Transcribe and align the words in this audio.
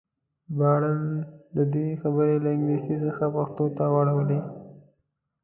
ژباړن 0.53 0.99
د 1.55 1.57
دوی 1.73 1.89
خبرې 2.01 2.35
له 2.43 2.49
انګلیسي 2.55 2.95
څخه 3.05 3.23
پښتو 3.35 3.65
ته 3.77 3.83
واړولې. 3.93 4.39